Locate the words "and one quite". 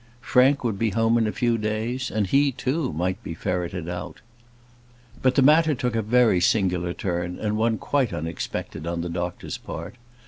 7.37-8.11